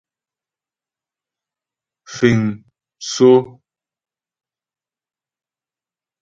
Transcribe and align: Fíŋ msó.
Fíŋ 2.13 2.39
msó. 3.05 3.31